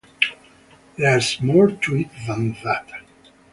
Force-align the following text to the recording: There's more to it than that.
There's 0.97 1.39
more 1.41 1.67
to 1.69 1.95
it 1.95 2.09
than 2.25 2.53
that. 2.63 2.89